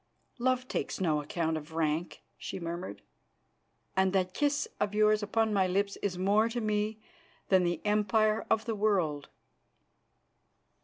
[0.39, 3.03] "Love takes no account of rank," she murmured,
[3.95, 6.99] "and that kiss of yours upon my lips is more to me
[7.49, 9.29] than the empire of the world."